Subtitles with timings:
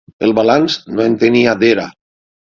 [0.27, 1.85] El balanç no en tenia d'era.